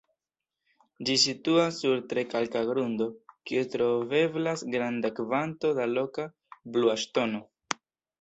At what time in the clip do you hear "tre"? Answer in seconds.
2.13-2.23